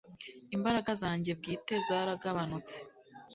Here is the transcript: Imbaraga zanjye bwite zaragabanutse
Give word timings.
Imbaraga 0.55 0.91
zanjye 1.01 1.31
bwite 1.39 1.73
zaragabanutse 1.87 2.75